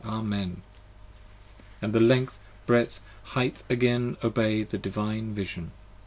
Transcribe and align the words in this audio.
Amen. 0.03 0.63
55 1.81 1.83
And 1.95 2.07
Length, 2.07 2.39
Bredth, 2.65 2.99
Highth 3.33 3.61
again 3.69 4.17
Obey 4.23 4.63
the 4.63 4.79
Divine 4.79 5.35
Vision. 5.35 5.69